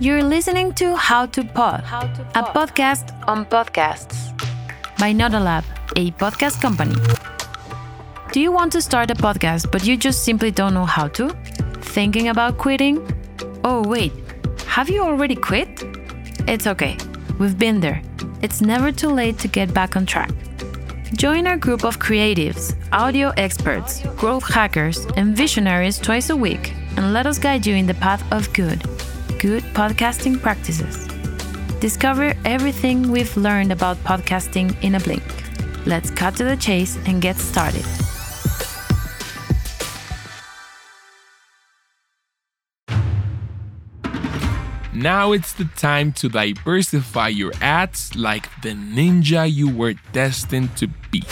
[0.00, 1.84] You're listening to How to Pod,
[2.34, 4.32] a podcast on podcasts
[4.98, 5.62] by Nodalab,
[5.94, 6.94] a podcast company.
[8.32, 11.28] Do you want to start a podcast but you just simply don't know how to?
[11.82, 12.96] Thinking about quitting?
[13.62, 14.14] Oh, wait,
[14.66, 15.68] have you already quit?
[16.48, 16.96] It's okay,
[17.38, 18.00] we've been there.
[18.40, 20.30] It's never too late to get back on track.
[21.12, 27.12] Join our group of creatives, audio experts, growth hackers, and visionaries twice a week and
[27.12, 28.82] let us guide you in the path of good,
[29.40, 31.08] good podcasting practices.
[31.80, 35.22] Discover everything we've learned about podcasting in a blink.
[35.86, 37.86] Let's cut to the chase and get started.
[44.92, 50.88] Now it's the time to diversify your ads like the ninja you were destined to
[51.10, 51.22] be.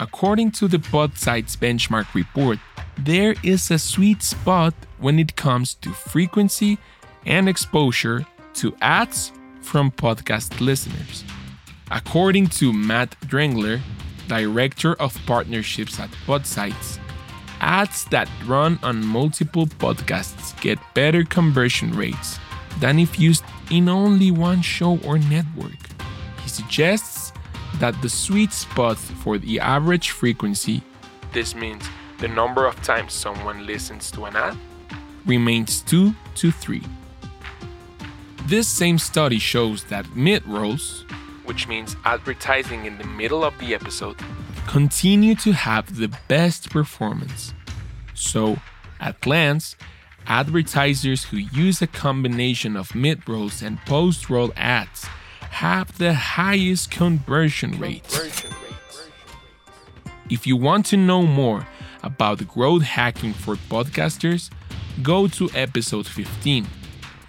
[0.00, 2.58] According to the Podsights benchmark report,
[3.04, 6.78] there is a sweet spot when it comes to frequency
[7.24, 11.24] and exposure to ads from podcast listeners.
[11.90, 13.80] According to Matt Drengler,
[14.28, 16.98] Director of Partnerships at Podsights,
[17.60, 22.38] ads that run on multiple podcasts get better conversion rates
[22.78, 25.80] than if used in only one show or network.
[26.42, 27.32] He suggests
[27.76, 30.82] that the sweet spot for the average frequency,
[31.32, 31.84] this means
[32.20, 34.56] the number of times someone listens to an ad,
[35.24, 36.82] remains 2 to 3.
[38.46, 41.06] This same study shows that mid rolls,
[41.44, 44.16] which means advertising in the middle of the episode,
[44.66, 47.54] continue to have the best performance.
[48.14, 48.58] So,
[49.00, 49.76] at glance,
[50.26, 55.06] advertisers who use a combination of mid rolls and post roll ads
[55.52, 58.20] have the highest conversion rates.
[60.28, 61.66] If you want to know more
[62.02, 64.50] about growth hacking for podcasters,
[65.02, 66.66] go to episode 15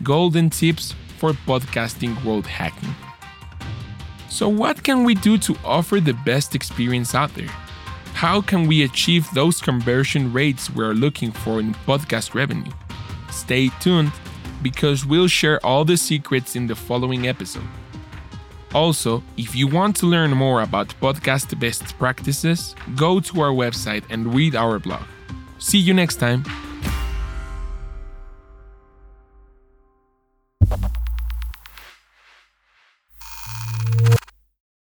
[0.04, 2.96] Golden Tips for Podcasting Growth Hacking.
[4.30, 7.52] So, what can we do to offer the best experience out there?
[8.14, 12.72] How can we achieve those conversion rates we're looking for in podcast revenue?
[13.30, 14.12] Stay tuned
[14.62, 17.68] because we'll share all the secrets in the following episode.
[18.74, 24.04] Also, if you want to learn more about podcast best practices, go to our website
[24.10, 25.04] and read our blog.
[25.60, 26.44] See you next time.